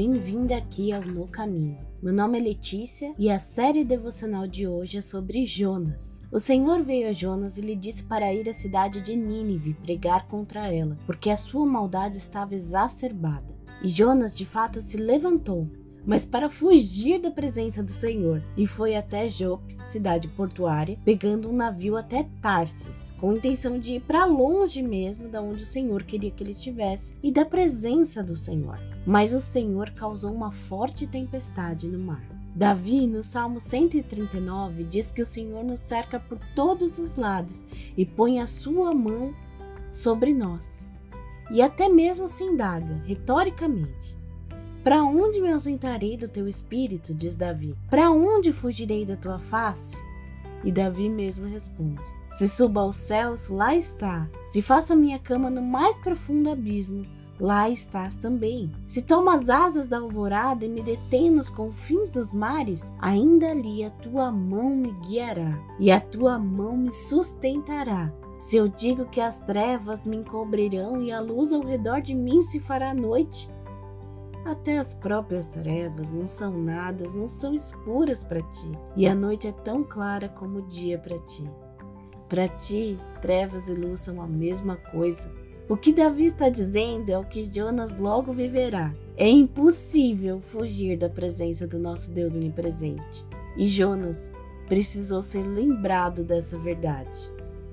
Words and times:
bem-vinda 0.00 0.56
aqui 0.56 0.94
ao 0.94 1.02
No 1.02 1.26
Caminho. 1.28 1.76
Meu 2.02 2.10
nome 2.10 2.38
é 2.38 2.42
Letícia 2.42 3.12
e 3.18 3.28
a 3.28 3.38
série 3.38 3.84
devocional 3.84 4.46
de 4.46 4.66
hoje 4.66 4.96
é 4.96 5.02
sobre 5.02 5.44
Jonas. 5.44 6.18
O 6.32 6.38
Senhor 6.38 6.82
veio 6.82 7.10
a 7.10 7.12
Jonas 7.12 7.58
e 7.58 7.60
lhe 7.60 7.76
disse 7.76 8.04
para 8.04 8.32
ir 8.32 8.48
à 8.48 8.54
cidade 8.54 9.02
de 9.02 9.14
Nínive 9.14 9.74
pregar 9.74 10.26
contra 10.26 10.72
ela, 10.72 10.96
porque 11.04 11.28
a 11.28 11.36
sua 11.36 11.66
maldade 11.66 12.16
estava 12.16 12.54
exacerbada. 12.54 13.54
E 13.82 13.88
Jonas 13.88 14.34
de 14.34 14.46
fato 14.46 14.80
se 14.80 14.96
levantou 14.96 15.68
mas 16.06 16.24
para 16.24 16.48
fugir 16.48 17.20
da 17.20 17.30
presença 17.30 17.82
do 17.82 17.92
Senhor, 17.92 18.42
e 18.56 18.66
foi 18.66 18.96
até 18.96 19.28
Jope, 19.28 19.78
cidade 19.84 20.28
portuária, 20.28 20.98
pegando 21.04 21.48
um 21.48 21.56
navio 21.56 21.96
até 21.96 22.28
Tarsis, 22.40 23.12
com 23.18 23.30
a 23.30 23.34
intenção 23.34 23.78
de 23.78 23.94
ir 23.94 24.00
para 24.00 24.24
longe 24.24 24.82
mesmo 24.82 25.28
da 25.28 25.40
onde 25.40 25.62
o 25.62 25.66
Senhor 25.66 26.02
queria 26.02 26.30
que 26.30 26.42
ele 26.42 26.52
estivesse 26.52 27.16
e 27.22 27.30
da 27.30 27.44
presença 27.44 28.22
do 28.22 28.36
Senhor. 28.36 28.78
Mas 29.06 29.32
o 29.32 29.40
Senhor 29.40 29.90
causou 29.90 30.32
uma 30.32 30.50
forte 30.50 31.06
tempestade 31.06 31.86
no 31.86 31.98
mar. 31.98 32.40
Davi, 32.54 33.06
no 33.06 33.22
Salmo 33.22 33.60
139, 33.60 34.84
diz 34.84 35.10
que 35.10 35.22
o 35.22 35.26
Senhor 35.26 35.64
nos 35.64 35.80
cerca 35.80 36.18
por 36.18 36.38
todos 36.54 36.98
os 36.98 37.16
lados 37.16 37.64
e 37.96 38.04
põe 38.04 38.40
a 38.40 38.46
sua 38.46 38.92
mão 38.92 39.32
sobre 39.90 40.34
nós. 40.34 40.90
E 41.52 41.62
até 41.62 41.88
mesmo 41.88 42.28
se 42.28 42.44
indaga, 42.44 43.02
retoricamente: 43.06 44.19
para 44.82 45.02
onde 45.04 45.40
me 45.40 45.52
ausentarei 45.52 46.16
do 46.16 46.28
teu 46.28 46.48
espírito? 46.48 47.14
diz 47.14 47.36
Davi. 47.36 47.76
Para 47.88 48.10
onde 48.10 48.52
fugirei 48.52 49.04
da 49.04 49.16
tua 49.16 49.38
face? 49.38 49.96
E 50.64 50.72
Davi 50.72 51.08
mesmo 51.08 51.46
responde: 51.46 52.02
Se 52.38 52.48
suba 52.48 52.80
aos 52.80 52.96
céus, 52.96 53.48
lá 53.48 53.74
está. 53.74 54.28
Se 54.46 54.62
faço 54.62 54.92
a 54.92 54.96
minha 54.96 55.18
cama 55.18 55.50
no 55.50 55.62
mais 55.62 55.98
profundo 55.98 56.50
abismo, 56.50 57.04
lá 57.38 57.68
estás 57.68 58.16
também. 58.16 58.70
Se 58.86 59.02
tomo 59.02 59.30
as 59.30 59.50
asas 59.50 59.86
da 59.86 59.98
alvorada 59.98 60.64
e 60.64 60.68
me 60.68 60.82
deteno 60.82 61.36
nos 61.36 61.50
confins 61.50 62.10
dos 62.10 62.32
mares, 62.32 62.92
ainda 62.98 63.50
ali 63.50 63.84
a 63.84 63.90
tua 63.90 64.30
mão 64.30 64.70
me 64.76 64.92
guiará 65.06 65.58
e 65.78 65.90
a 65.90 66.00
tua 66.00 66.38
mão 66.38 66.76
me 66.76 66.92
sustentará. 66.92 68.12
Se 68.38 68.56
eu 68.56 68.68
digo 68.68 69.04
que 69.04 69.20
as 69.20 69.40
trevas 69.40 70.04
me 70.06 70.16
encobrirão 70.16 71.02
e 71.02 71.12
a 71.12 71.20
luz 71.20 71.52
ao 71.52 71.60
redor 71.60 72.00
de 72.00 72.14
mim 72.14 72.42
se 72.42 72.58
fará 72.58 72.94
noite, 72.94 73.50
até 74.44 74.78
as 74.78 74.94
próprias 74.94 75.46
trevas 75.46 76.10
não 76.10 76.26
são 76.26 76.58
nada, 76.58 77.06
não 77.14 77.28
são 77.28 77.54
escuras 77.54 78.24
para 78.24 78.42
ti, 78.42 78.72
e 78.96 79.06
a 79.06 79.14
noite 79.14 79.48
é 79.48 79.52
tão 79.52 79.84
clara 79.84 80.28
como 80.28 80.58
o 80.58 80.66
dia 80.66 80.98
para 80.98 81.18
ti. 81.18 81.48
Para 82.28 82.48
ti, 82.48 82.98
trevas 83.20 83.68
e 83.68 83.72
luz 83.72 84.00
são 84.00 84.22
a 84.22 84.26
mesma 84.26 84.76
coisa. 84.76 85.32
O 85.68 85.76
que 85.76 85.92
Davi 85.92 86.26
está 86.26 86.48
dizendo 86.48 87.10
é 87.10 87.18
o 87.18 87.24
que 87.24 87.48
Jonas 87.52 87.96
logo 87.96 88.32
viverá. 88.32 88.94
É 89.16 89.28
impossível 89.28 90.40
fugir 90.40 90.96
da 90.96 91.08
presença 91.08 91.66
do 91.66 91.78
nosso 91.78 92.12
Deus 92.12 92.34
onipresente. 92.34 93.26
E 93.56 93.68
Jonas 93.68 94.30
precisou 94.66 95.22
ser 95.22 95.42
lembrado 95.42 96.24
dessa 96.24 96.58
verdade. 96.58 97.18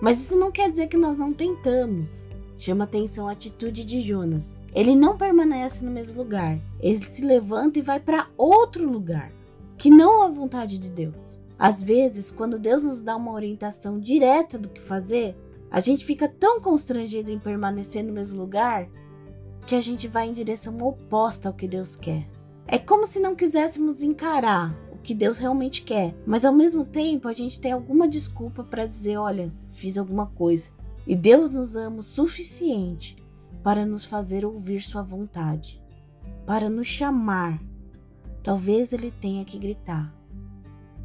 Mas 0.00 0.20
isso 0.20 0.38
não 0.38 0.50
quer 0.50 0.70
dizer 0.70 0.88
que 0.88 0.96
nós 0.96 1.16
não 1.16 1.32
tentamos. 1.32 2.28
Chama 2.62 2.84
atenção 2.84 3.26
a 3.26 3.32
atitude 3.32 3.82
de 3.82 4.00
Jonas. 4.00 4.60
Ele 4.72 4.94
não 4.94 5.18
permanece 5.18 5.84
no 5.84 5.90
mesmo 5.90 6.16
lugar. 6.16 6.60
Ele 6.78 7.04
se 7.04 7.20
levanta 7.20 7.80
e 7.80 7.82
vai 7.82 7.98
para 7.98 8.28
outro 8.38 8.88
lugar, 8.88 9.32
que 9.76 9.90
não 9.90 10.22
é 10.22 10.26
a 10.26 10.30
vontade 10.30 10.78
de 10.78 10.88
Deus. 10.88 11.40
Às 11.58 11.82
vezes, 11.82 12.30
quando 12.30 12.60
Deus 12.60 12.84
nos 12.84 13.02
dá 13.02 13.16
uma 13.16 13.32
orientação 13.32 13.98
direta 13.98 14.60
do 14.60 14.68
que 14.68 14.80
fazer, 14.80 15.36
a 15.72 15.80
gente 15.80 16.04
fica 16.04 16.28
tão 16.28 16.60
constrangido 16.60 17.32
em 17.32 17.38
permanecer 17.40 18.04
no 18.04 18.12
mesmo 18.12 18.40
lugar 18.40 18.88
que 19.66 19.74
a 19.74 19.80
gente 19.80 20.06
vai 20.06 20.28
em 20.28 20.32
direção 20.32 20.78
oposta 20.86 21.48
ao 21.48 21.54
que 21.54 21.66
Deus 21.66 21.96
quer. 21.96 22.28
É 22.64 22.78
como 22.78 23.08
se 23.08 23.18
não 23.18 23.34
quiséssemos 23.34 24.04
encarar 24.04 24.72
o 24.92 24.98
que 24.98 25.16
Deus 25.16 25.36
realmente 25.36 25.82
quer, 25.82 26.14
mas 26.24 26.44
ao 26.44 26.52
mesmo 26.52 26.84
tempo 26.84 27.26
a 27.26 27.32
gente 27.32 27.60
tem 27.60 27.72
alguma 27.72 28.06
desculpa 28.06 28.62
para 28.62 28.86
dizer: 28.86 29.16
olha, 29.16 29.52
fiz 29.66 29.98
alguma 29.98 30.26
coisa. 30.28 30.70
E 31.06 31.16
Deus 31.16 31.50
nos 31.50 31.76
ama 31.76 31.98
o 31.98 32.02
suficiente 32.02 33.16
para 33.62 33.84
nos 33.86 34.04
fazer 34.04 34.44
ouvir 34.44 34.80
Sua 34.82 35.02
vontade, 35.02 35.82
para 36.46 36.68
nos 36.68 36.86
chamar. 36.86 37.60
Talvez 38.42 38.92
ele 38.92 39.10
tenha 39.10 39.44
que 39.44 39.58
gritar. 39.58 40.14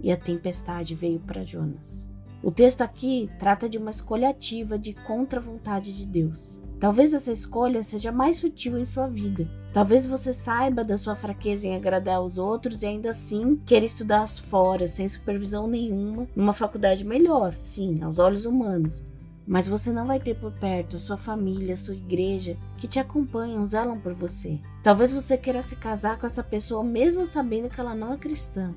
E 0.00 0.10
a 0.10 0.16
tempestade 0.16 0.94
veio 0.94 1.20
para 1.20 1.44
Jonas. 1.44 2.10
O 2.42 2.50
texto 2.50 2.82
aqui 2.82 3.30
trata 3.38 3.68
de 3.68 3.78
uma 3.78 3.90
escolha 3.90 4.30
ativa 4.30 4.78
de 4.78 4.92
contra 4.92 5.38
a 5.38 5.42
vontade 5.42 5.96
de 5.96 6.06
Deus. 6.06 6.60
Talvez 6.80 7.14
essa 7.14 7.30
escolha 7.30 7.84
seja 7.84 8.10
mais 8.10 8.38
sutil 8.38 8.76
em 8.76 8.84
sua 8.84 9.06
vida. 9.06 9.48
Talvez 9.72 10.04
você 10.04 10.32
saiba 10.32 10.82
da 10.82 10.98
sua 10.98 11.14
fraqueza 11.14 11.68
em 11.68 11.76
agradar 11.76 12.16
aos 12.16 12.38
outros 12.38 12.82
e 12.82 12.86
ainda 12.86 13.10
assim 13.10 13.54
queira 13.64 13.86
estudar 13.86 14.26
fora, 14.28 14.88
sem 14.88 15.08
supervisão 15.08 15.68
nenhuma, 15.68 16.26
numa 16.34 16.52
faculdade 16.52 17.04
melhor, 17.04 17.54
sim, 17.56 18.02
aos 18.02 18.18
olhos 18.18 18.44
humanos. 18.44 19.02
Mas 19.46 19.66
você 19.66 19.90
não 19.90 20.06
vai 20.06 20.20
ter 20.20 20.34
por 20.34 20.52
perto 20.52 20.98
sua 20.98 21.16
família, 21.16 21.76
sua 21.76 21.94
igreja, 21.94 22.56
que 22.78 22.86
te 22.86 23.00
acompanham, 23.00 23.66
zelam 23.66 23.98
por 23.98 24.14
você. 24.14 24.60
Talvez 24.82 25.12
você 25.12 25.36
queira 25.36 25.62
se 25.62 25.76
casar 25.76 26.18
com 26.18 26.26
essa 26.26 26.44
pessoa 26.44 26.84
mesmo 26.84 27.26
sabendo 27.26 27.68
que 27.68 27.80
ela 27.80 27.94
não 27.94 28.12
é 28.12 28.16
cristã. 28.16 28.72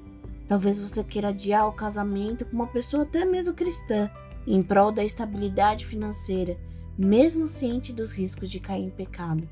Talvez 0.48 0.80
você 0.80 1.04
queira 1.04 1.30
adiar 1.30 1.68
o 1.68 1.74
casamento 1.74 2.46
com 2.46 2.56
uma 2.56 2.68
pessoa 2.68 3.04
até 3.04 3.26
mesmo 3.26 3.54
cristã, 3.54 4.10
em 4.46 4.62
prol 4.62 4.92
da 4.92 5.04
estabilidade 5.04 5.86
financeira, 5.86 6.58
mesmo 6.98 7.48
ciente 7.48 7.92
dos 7.92 8.12
riscos 8.12 8.50
de 8.50 8.60
cair 8.60 8.86
em 8.86 8.90
pecado, 8.90 9.48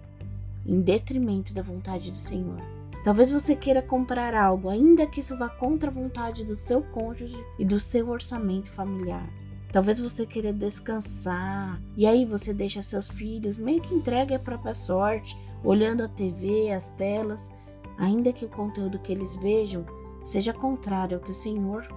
em 0.66 0.82
detrimento 0.82 1.54
da 1.54 1.62
vontade 1.62 2.12
do 2.12 2.18
Senhor. 2.18 2.62
Talvez 3.04 3.32
você 3.32 3.56
queira 3.56 3.82
comprar 3.82 4.34
algo, 4.34 4.70
ainda 4.70 5.06
que 5.06 5.20
isso 5.20 5.38
vá 5.38 5.50
contra 5.50 5.90
a 5.90 5.94
vontade 5.94 6.46
do 6.46 6.56
seu 6.56 6.82
cônjuge 6.82 7.44
e 7.60 7.66
do 7.66 7.80
seu 7.80 8.10
orçamento 8.10 8.72
familiar. 8.72 9.28
Talvez 9.74 10.00
você 10.00 10.24
queira 10.24 10.54
descansar 10.54 11.82
e 11.98 12.06
aí 12.06 12.26
você 12.26 12.54
deixa 12.54 12.84
seus 12.84 13.08
filhos 13.08 13.58
meio 13.58 13.82
que 13.82 13.96
entregue 13.96 14.36
à 14.36 14.40
própria 14.40 14.72
sorte, 14.72 15.36
olhando 15.64 16.04
a 16.04 16.08
TV, 16.08 16.72
as 16.72 16.90
telas, 16.90 17.50
ainda 17.98 18.32
que 18.32 18.46
o 18.46 18.50
conteúdo 18.50 19.00
que 19.00 19.12
eles 19.12 19.36
vejam 19.38 19.84
seja 20.24 20.54
contrário 20.54 21.18
ao 21.18 21.24
que 21.24 21.32
o 21.32 21.34
Senhor 21.34 21.88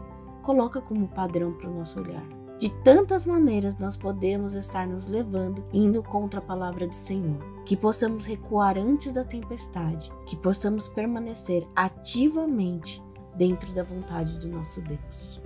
coloca 0.43 0.81
como 0.81 1.07
padrão 1.09 1.53
para 1.53 1.69
o 1.69 1.75
nosso 1.79 2.01
olhar. 2.01 2.27
De 2.59 2.71
tantas 2.83 3.27
maneiras 3.27 3.77
nós 3.77 3.95
podemos 3.95 4.55
estar 4.55 4.87
nos 4.87 5.07
levando 5.07 5.63
indo 5.71 6.03
contra 6.03 6.41
a 6.41 6.43
palavra 6.43 6.87
do 6.87 6.95
Senhor. 6.95 7.37
Que 7.67 7.77
possamos 7.77 8.25
recuar 8.25 8.79
antes 8.79 9.13
da 9.13 9.23
tempestade, 9.23 10.11
que 10.25 10.37
possamos 10.37 10.89
permanecer 10.89 11.69
ativamente 11.77 13.05
dentro 13.37 13.71
da 13.75 13.83
vontade 13.83 14.39
do 14.39 14.49
nosso 14.49 14.81
Deus. 14.81 15.43